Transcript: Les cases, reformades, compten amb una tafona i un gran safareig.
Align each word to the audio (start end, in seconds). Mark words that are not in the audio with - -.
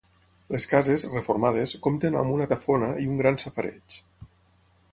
Les 0.53 0.63
cases, 0.71 1.03
reformades, 1.11 1.75
compten 1.87 2.17
amb 2.23 2.35
una 2.37 2.47
tafona 2.53 2.89
i 3.05 3.07
un 3.13 3.21
gran 3.23 3.41
safareig. 3.45 4.01